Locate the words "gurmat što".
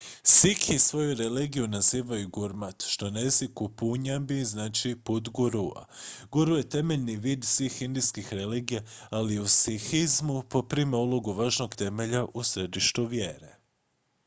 2.29-3.09